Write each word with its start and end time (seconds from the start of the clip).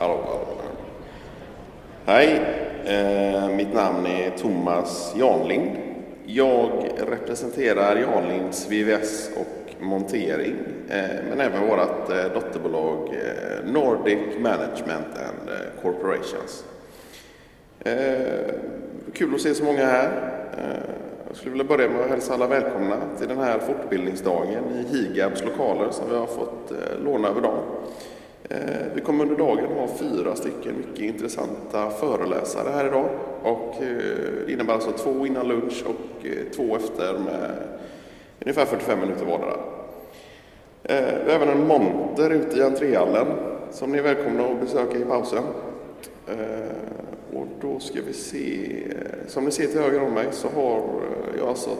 Hallå, 0.00 0.18
hallå. 0.24 0.46
Hej, 2.04 2.42
eh, 2.84 3.48
mitt 3.48 3.74
namn 3.74 4.06
är 4.06 4.30
Thomas 4.30 5.14
Janlind. 5.16 5.70
Jag 6.26 6.70
representerar 7.10 7.96
Janlinds 7.96 8.70
VVS 8.70 9.30
och 9.36 9.82
montering, 9.84 10.56
eh, 10.88 11.24
men 11.28 11.40
även 11.40 11.68
vårt 11.68 12.10
eh, 12.10 12.32
dotterbolag 12.34 13.08
eh, 13.08 13.72
Nordic 13.72 14.38
Management 14.38 15.06
and 15.06 15.48
eh, 15.48 15.82
Corporations. 15.82 16.64
Eh, 17.80 18.54
kul 19.14 19.34
att 19.34 19.40
se 19.40 19.54
så 19.54 19.64
många 19.64 19.86
här. 19.86 20.10
Eh, 20.58 20.90
jag 21.28 21.36
skulle 21.36 21.50
vilja 21.50 21.76
börja 21.76 21.90
med 21.90 22.00
att 22.00 22.10
hälsa 22.10 22.34
alla 22.34 22.46
välkomna 22.46 22.96
till 23.18 23.28
den 23.28 23.38
här 23.38 23.58
fortbildningsdagen 23.58 24.64
i 24.74 24.96
Higabs 24.96 25.44
lokaler 25.44 25.90
som 25.90 26.10
vi 26.10 26.16
har 26.16 26.26
fått 26.26 26.70
eh, 26.70 27.04
låna 27.04 27.28
över 27.28 27.40
dagen. 27.40 27.64
Eh, 28.50 28.58
Vi 28.94 29.00
kommer 29.00 29.24
under 29.24 29.36
dagen 29.36 29.64
ha 29.64 29.88
fyra 29.98 30.36
stycken 30.36 30.74
mycket 30.76 31.04
intressanta 31.04 31.90
föreläsare 31.90 32.68
här 32.70 32.86
idag. 32.86 33.08
Och 33.42 33.74
eh, 33.82 33.96
det 34.46 34.52
innebär 34.52 34.74
alltså 34.74 34.90
två 34.92 35.26
innan 35.26 35.48
lunch 35.48 35.84
och 35.86 36.26
eh, 36.26 36.32
två 36.56 36.76
efter 36.76 37.12
med 37.18 37.50
ungefär 38.40 38.64
45 38.64 39.00
minuter 39.00 39.24
vardera. 39.26 39.56
Eh, 40.82 41.14
Vi 41.26 41.32
har 41.32 41.36
även 41.40 41.48
en 41.48 41.66
monter 41.66 42.30
ute 42.30 42.58
i 42.58 42.62
entréhallen 42.62 43.26
som 43.70 43.92
ni 43.92 43.98
är 43.98 44.02
välkomna 44.02 44.44
att 44.46 44.60
besöka 44.60 44.98
i 44.98 45.04
pausen. 45.04 45.42
Eh, 46.28 47.36
Och 47.36 47.46
då 47.60 47.80
ska 47.80 47.98
vi 48.06 48.12
se, 48.12 48.66
eh, 48.90 49.28
som 49.28 49.44
ni 49.44 49.50
ser 49.50 49.66
till 49.66 49.80
höger 49.80 50.02
om 50.02 50.12
mig 50.14 50.26
så 50.30 50.48
har 50.48 50.76
eh, 50.78 51.38
jag 51.38 51.48
alltså 51.48 51.70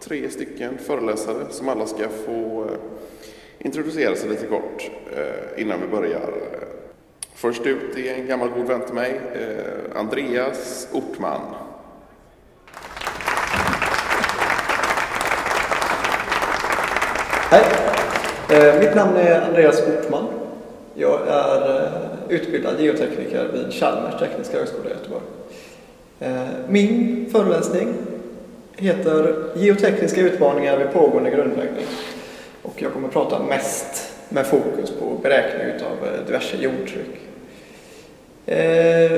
tre 0.00 0.30
stycken 0.30 0.78
föreläsare 0.78 1.46
som 1.50 1.68
alla 1.68 1.86
ska 1.86 2.08
få 2.08 2.64
eh, 2.64 2.78
introducera 3.58 4.16
sig 4.16 4.28
lite 4.28 4.46
kort 4.46 4.90
eh, 5.16 5.62
innan 5.62 5.80
vi 5.80 5.86
börjar. 5.86 6.32
Först 7.34 7.66
ut 7.66 7.96
är 7.96 8.14
en 8.14 8.26
gammal 8.26 8.48
god 8.48 8.66
vän 8.66 8.80
till 8.80 8.94
mig, 8.94 9.20
eh, 9.34 10.00
Andreas 10.00 10.88
Ortman. 10.92 11.40
Hej! 17.50 17.64
Eh, 18.50 18.80
mitt 18.80 18.94
namn 18.94 19.16
är 19.16 19.40
Andreas 19.40 19.82
Ortman. 19.82 20.26
Jag 20.94 21.28
är 21.28 21.84
eh, 21.84 21.92
utbildad 22.28 22.80
geotekniker 22.80 23.48
vid 23.52 23.72
Chalmers 23.72 24.20
tekniska 24.20 24.58
högskola 24.58 24.90
i 24.90 24.92
Göteborg. 24.92 25.22
Eh, 26.20 26.48
min 26.68 27.26
föreläsning 27.32 27.94
heter 28.76 29.34
Geotekniska 29.56 30.20
utmaningar 30.20 30.78
vid 30.78 30.92
pågående 30.92 31.30
grundläggning. 31.30 31.86
Och 32.68 32.82
jag 32.82 32.92
kommer 32.92 33.08
prata 33.08 33.42
mest 33.42 34.12
med 34.28 34.46
fokus 34.46 34.90
på 34.90 35.18
beräkning 35.22 35.86
av 35.86 36.08
eh, 36.08 36.26
diverse 36.26 36.56
jordtryck. 36.56 37.20
Eh, 38.46 39.12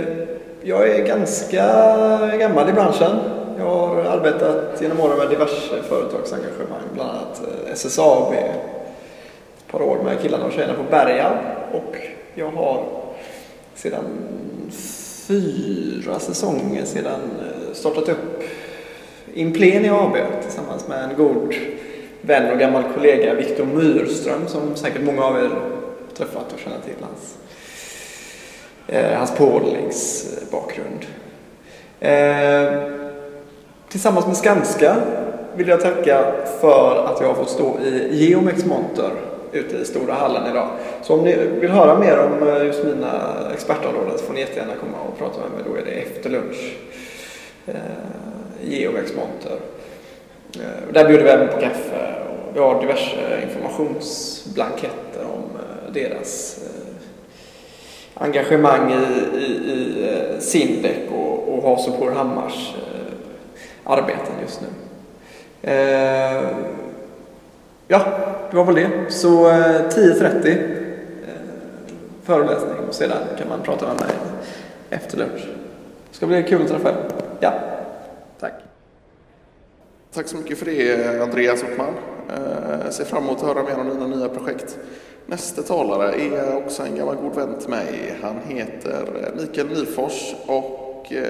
jag 0.62 0.88
är 0.90 1.06
ganska 1.06 1.66
gammal 2.36 2.68
i 2.68 2.72
branschen. 2.72 3.16
Jag 3.58 3.64
har 3.64 3.96
arbetat 3.96 4.82
genom 4.82 5.00
åren 5.00 5.18
med 5.18 5.28
diverse 5.28 5.82
företagsengagemang, 5.82 6.82
bland 6.94 7.10
annat 7.10 7.42
eh, 7.66 7.72
SSAB, 7.72 8.32
ett 8.32 9.72
par 9.72 9.82
år 9.82 9.98
med 10.04 10.20
killarna 10.22 10.44
och 10.44 10.52
tjejerna 10.52 10.74
på 10.74 10.82
Berga 10.90 11.38
och 11.72 11.96
jag 12.34 12.50
har 12.50 12.84
sedan 13.74 14.04
fyra 15.28 16.18
säsonger 16.18 16.84
sedan 16.84 17.20
startat 17.72 18.08
upp 18.08 18.42
Implenia 19.34 19.94
AB 19.94 20.16
tillsammans 20.42 20.88
med 20.88 21.04
en 21.04 21.16
god 21.16 21.54
vän 22.20 22.50
och 22.52 22.58
gammal 22.58 22.82
kollega 22.94 23.34
Viktor 23.34 23.64
Myrström 23.64 24.48
som 24.48 24.76
säkert 24.76 25.02
många 25.02 25.24
av 25.24 25.36
er 25.36 25.50
träffat 26.16 26.52
och 26.52 26.58
känner 26.58 26.80
till 26.80 26.94
hans, 27.00 27.36
eh, 28.86 29.18
hans 29.18 29.34
pålingsbakgrund. 29.34 31.06
Eh, 32.00 32.82
tillsammans 33.88 34.26
med 34.26 34.36
Skanska 34.36 34.96
vill 35.56 35.68
jag 35.68 35.80
tacka 35.80 36.24
för 36.60 37.04
att 37.06 37.20
jag 37.20 37.28
har 37.28 37.34
fått 37.34 37.50
stå 37.50 37.78
i 37.80 38.08
Geomex 38.10 38.64
monter 38.64 39.10
ute 39.52 39.76
i 39.76 39.84
stora 39.84 40.14
hallen 40.14 40.50
idag. 40.50 40.68
Så 41.02 41.14
om 41.14 41.24
ni 41.24 41.36
vill 41.60 41.70
höra 41.70 41.98
mer 41.98 42.18
om 42.18 42.48
eh, 42.48 42.66
just 42.66 42.84
mina 42.84 43.32
expertområden 43.54 44.18
så 44.18 44.24
får 44.24 44.34
ni 44.34 44.40
jättegärna 44.40 44.72
komma 44.80 44.96
och 45.08 45.18
prata 45.18 45.40
med 45.40 45.50
mig. 45.50 45.60
Då 45.66 45.76
är 45.76 45.84
det 45.84 46.00
efter 46.00 46.30
lunch. 46.30 46.76
Eh, 47.66 47.74
Geomex 48.62 49.12
monter. 49.16 49.58
Eh, 50.56 50.92
där 50.92 51.08
bjuder 51.08 51.24
vi 51.24 51.30
även 51.30 51.48
på 51.48 51.60
kaffe 51.60 52.14
och 52.28 52.56
vi 52.56 52.60
har 52.60 52.80
diverse 52.80 53.42
informationsblanketter 53.42 55.24
om 55.24 55.42
eh, 55.56 55.92
deras 55.92 56.58
eh, 56.62 58.22
engagemang 58.24 58.92
i, 58.92 59.38
i, 59.38 59.72
i 59.72 60.40
Sindek 60.40 61.10
och, 61.12 61.48
och 61.48 61.62
Hasselborg 61.62 62.14
Hammars 62.14 62.74
arbeten 63.84 64.34
just 64.42 64.60
nu. 64.60 64.66
Ja, 67.88 68.02
det 68.50 68.56
var 68.56 68.64
väl 68.64 68.74
det. 68.74 68.90
Så 69.08 69.48
10.30 69.48 70.58
föreläsning 72.22 72.78
och 72.88 72.94
sedan 72.94 73.18
kan 73.38 73.48
man 73.48 73.60
prata 73.62 73.86
med 73.86 73.94
mig 73.94 74.10
efter 74.90 75.18
lunch. 75.18 75.46
Det 76.10 76.16
ska 76.16 76.26
bli 76.26 76.42
kul 76.42 76.62
att 76.62 76.68
träffa 76.68 76.88
er. 76.88 76.96
Ja. 77.40 77.52
Tack 80.14 80.28
så 80.28 80.36
mycket 80.36 80.58
för 80.58 80.66
det 80.66 81.22
Andreas 81.22 81.62
Ortman. 81.62 81.94
Jag 82.28 82.80
eh, 82.80 82.90
ser 82.90 83.04
fram 83.04 83.24
emot 83.24 83.36
att 83.36 83.46
höra 83.46 83.62
mer 83.62 83.78
om 83.78 83.88
dina 83.88 84.06
nya 84.06 84.28
projekt. 84.28 84.78
Nästa 85.26 85.62
talare 85.62 86.12
är 86.12 86.56
också 86.56 86.82
en 86.82 86.96
gammal 86.96 87.16
god 87.16 87.34
vän 87.34 87.58
till 87.60 87.68
mig. 87.68 88.14
Han 88.22 88.36
heter 88.46 89.06
Mikael 89.40 89.68
Nyfors 89.68 90.34
och 90.46 91.12
eh, 91.12 91.22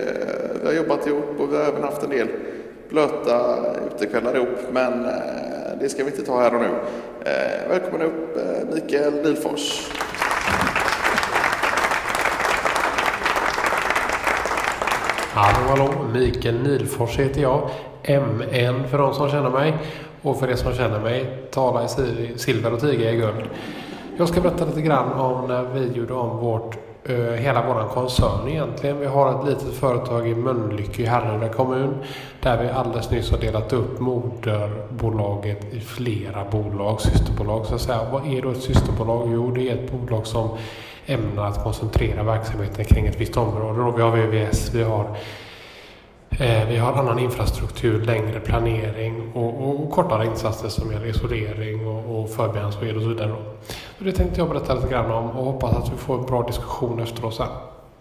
vi 0.60 0.66
har 0.66 0.72
jobbat 0.72 1.06
ihop 1.06 1.41
och 1.41 1.52
vi 1.52 1.56
har 1.56 1.64
även 1.64 1.82
haft 1.82 2.02
en 2.02 2.10
del 2.10 2.28
blöta 2.88 3.64
utekvällar 3.86 4.36
ihop 4.36 4.58
men 4.72 5.04
eh, 5.04 5.78
det 5.80 5.88
ska 5.88 6.04
vi 6.04 6.10
inte 6.10 6.24
ta 6.24 6.41
här 6.41 6.54
och 6.54 6.60
nu. 6.60 6.70
Välkommen 7.68 8.02
upp 8.02 8.38
Mikael 8.74 9.14
Nilfors. 9.22 9.91
Hallå, 15.32 15.68
hallå! 15.68 16.04
Mikael 16.12 16.62
Nilfors 16.62 17.18
heter 17.18 17.42
jag. 17.42 17.70
MN 18.02 18.88
för 18.88 18.98
de 18.98 19.14
som 19.14 19.30
känner 19.30 19.50
mig. 19.50 19.74
Och 20.22 20.41
för 20.41 20.46
de 20.48 20.56
som 20.56 20.72
känner 20.72 21.00
mig, 21.00 21.48
tala 21.50 21.84
i 21.84 21.88
silver 22.38 22.72
och 22.72 22.80
tiga 22.80 23.12
i 23.12 23.16
guld. 23.16 23.50
Jag 24.16 24.28
ska 24.28 24.41
berätta 24.41 24.64
lite 24.64 24.82
grann 24.82 25.12
om 25.12 25.48
när 25.48 25.62
vi 25.62 25.98
gjorde 25.98 26.14
om 26.14 26.36
vårt, 26.36 26.76
Eh, 27.04 27.16
hela 27.16 27.66
vår 27.66 27.88
koncern 27.88 28.48
egentligen. 28.48 29.00
Vi 29.00 29.06
har 29.06 29.40
ett 29.40 29.48
litet 29.48 29.74
företag 29.74 30.28
i 30.28 30.34
Mölnlycke 30.34 31.02
i 31.02 31.06
Härryda 31.06 31.48
kommun. 31.48 31.94
Där 32.40 32.62
vi 32.62 32.68
alldeles 32.68 33.10
nyss 33.10 33.30
har 33.30 33.38
delat 33.38 33.72
upp 33.72 34.00
moderbolaget 34.00 35.74
i 35.74 35.80
flera 35.80 36.44
bolag, 36.50 37.00
systerbolag 37.00 37.66
så 37.66 37.74
att 37.74 37.80
säga. 37.80 38.00
Vad 38.12 38.26
är 38.26 38.42
då 38.42 38.50
ett 38.50 38.62
systerbolag? 38.62 39.28
Jo, 39.32 39.50
det 39.50 39.70
är 39.70 39.74
ett 39.74 39.92
bolag 39.92 40.26
som 40.26 40.48
ämnar 41.06 41.46
att 41.46 41.62
koncentrera 41.62 42.22
verksamheten 42.22 42.84
kring 42.84 43.06
ett 43.06 43.20
visst 43.20 43.36
område. 43.36 43.82
Och 43.82 43.98
vi 43.98 44.02
har 44.02 44.16
VVS, 44.16 44.74
vi 44.74 44.82
har, 44.82 45.04
eh, 46.30 46.68
vi 46.68 46.76
har 46.76 46.92
annan 46.92 47.18
infrastruktur, 47.18 48.04
längre 48.04 48.40
planering 48.40 49.32
och, 49.34 49.68
och 49.68 49.79
kortare 49.90 50.26
insatser 50.26 50.68
som 50.68 50.92
gäller 50.92 51.06
isolering 51.06 51.86
och, 51.86 52.20
och 52.20 52.30
förberedelsesked 52.30 52.96
och 52.96 53.02
så 53.02 53.08
vidare. 53.08 53.34
Så 53.98 54.04
det 54.04 54.12
tänkte 54.12 54.40
jag 54.40 54.48
berätta 54.48 54.74
lite 54.74 54.88
grann 54.88 55.10
om 55.10 55.30
och 55.30 55.44
hoppas 55.44 55.76
att 55.76 55.92
vi 55.92 55.96
får 55.96 56.18
en 56.18 56.26
bra 56.26 56.42
diskussion 56.42 57.00
efter 57.00 57.24
oss 57.24 57.36
sen. 57.36 57.46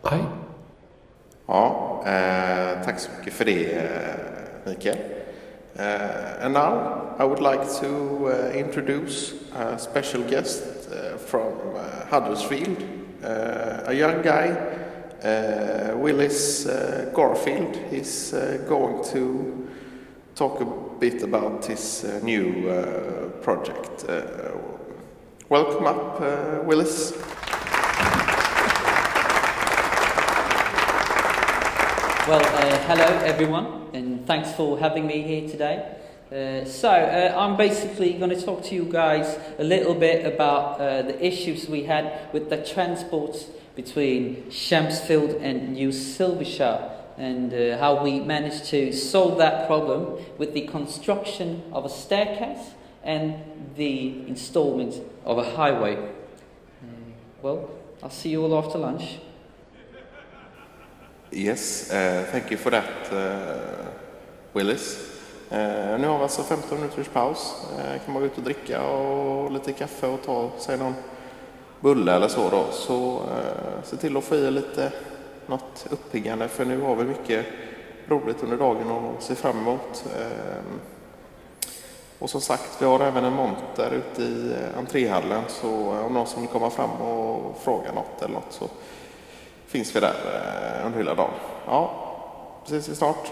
Hej! 0.03 0.19
Ja, 1.45 2.01
eh, 2.05 2.85
tack 2.85 2.99
så 2.99 3.09
mycket 3.17 3.33
för 3.33 3.45
det 3.45 3.73
eh, 3.73 3.83
Mikael. 4.65 4.97
Uh, 5.79 6.45
and 6.45 6.53
now 6.53 7.15
I 7.19 7.23
would 7.23 7.39
like 7.39 7.63
to 7.79 8.27
uh, 8.27 8.51
introduce 8.53 9.33
a 9.55 9.77
special 9.77 10.21
guest 10.23 10.89
uh, 10.91 11.17
from 11.17 11.53
uh, 11.75 12.05
Huddersfield, 12.09 12.83
uh, 13.23 13.83
a 13.85 13.93
young 13.93 14.21
guy, 14.21 14.49
uh, 15.23 15.95
Willis 15.95 16.65
uh, 16.65 17.09
Garfield. 17.15 17.77
He's 17.89 18.33
uh, 18.33 18.65
going 18.67 19.03
to 19.13 19.69
talk 20.35 20.59
about 20.59 20.88
bit 20.99 21.23
about 21.23 21.65
his 21.65 22.03
uh, 22.03 22.19
new 22.23 22.69
uh, 22.69 23.29
project. 23.41 24.03
Uh, 24.03 24.51
welcome 25.47 25.87
up, 25.87 26.19
Willis. 26.65 27.13
Well, 32.27 32.43
hello 32.85 33.05
everyone, 33.23 33.87
and 33.93 34.27
thanks 34.27 34.51
for 34.51 34.77
having 34.77 35.07
me 35.07 35.21
here 35.21 35.47
today. 35.47 35.95
Uh, 36.31 36.65
so, 36.65 36.89
uh, 36.89 37.33
I'm 37.35 37.55
basically 37.55 38.13
going 38.13 38.29
to 38.29 38.39
talk 38.39 38.63
to 38.65 38.75
you 38.75 38.83
guys 38.83 39.39
a 39.57 39.63
little 39.63 39.95
bit 39.95 40.25
about 40.25 40.79
uh, 40.79 41.01
the 41.03 41.25
issues 41.25 41.67
we 41.67 41.85
had 41.85 42.31
with 42.33 42.49
the 42.49 42.57
transports 42.57 43.45
between 43.75 44.43
Shamsfield 44.51 45.41
and 45.41 45.73
New 45.73 45.89
Silvershire 45.89 46.98
and 47.19 47.53
uh, 47.53 47.77
how 47.77 48.01
we 48.01 48.21
managed 48.21 48.65
to 48.65 48.93
solve 48.93 49.37
that 49.37 49.67
problem 49.67 50.17
with 50.37 50.53
the 50.53 50.61
construction 50.61 51.61
of 51.73 51.85
a 51.85 51.89
staircase 51.89 52.71
and 53.03 53.35
the 53.75 54.27
installment 54.27 54.95
of 55.25 55.37
a 55.37 55.43
highway. 55.43 55.97
Uh, 55.97 56.85
well, 57.41 57.69
I'll 58.01 58.09
see 58.09 58.29
you 58.29 58.43
all 58.43 58.57
after 58.57 58.77
lunch. 58.77 59.19
Yes, 61.31 61.91
uh, 61.91 62.25
thank 62.31 62.49
you 62.51 62.57
for 62.57 62.71
that, 62.71 63.11
uh, 63.11 63.91
Willis. 64.53 65.09
Uh, 65.51 65.57
nu 65.99 66.07
har 66.07 66.17
vi 66.17 66.23
alltså 66.23 66.43
15 66.43 66.77
minuters 66.79 67.07
paus. 67.07 67.55
Uh, 67.73 68.05
kan 68.05 68.13
man 68.13 68.21
gå 68.21 68.25
ut 68.25 68.37
och 68.37 68.43
dricka 68.43 68.83
och 68.83 69.51
lite 69.51 69.73
kaffe 69.73 70.07
och 70.07 70.21
ta 70.25 70.51
sig 70.59 70.77
någon 70.77 70.93
bulle 71.79 72.13
eller 72.13 72.27
så 72.27 72.49
då. 72.49 72.65
Så 72.71 73.15
uh, 73.15 73.83
se 73.83 73.97
till 73.97 74.17
att 74.17 74.23
få 74.23 74.35
i 74.35 74.51
lite 74.51 74.91
något 75.49 75.87
uppiggande 75.89 76.47
för 76.47 76.65
nu 76.65 76.81
har 76.81 76.95
vi 76.95 77.03
mycket 77.03 77.45
roligt 78.07 78.43
under 78.43 78.57
dagen 78.57 78.91
att 78.91 79.23
se 79.23 79.35
fram 79.35 79.59
emot. 79.59 80.05
Ehm, 80.17 80.79
och 82.19 82.29
som 82.29 82.41
sagt, 82.41 82.77
vi 82.79 82.85
har 82.85 82.99
även 82.99 83.25
en 83.25 83.33
monter 83.33 83.91
ute 83.91 84.21
i 84.21 84.55
entréhallen 84.77 85.43
så 85.47 85.99
om 85.99 86.13
någon 86.13 86.27
som 86.27 86.41
vill 86.41 86.51
komma 86.51 86.69
fram 86.69 86.89
och 86.91 87.57
fråga 87.61 87.91
något 87.91 88.21
eller 88.21 88.33
något 88.33 88.53
så 88.53 88.67
finns 89.67 89.95
vi 89.95 89.99
där 89.99 90.13
eh, 90.79 90.85
under 90.85 90.97
hela 90.97 91.15
dagen. 91.15 91.33
Ja, 91.65 91.91
ses 92.65 92.89
vi 92.89 92.95
snart. 92.95 93.31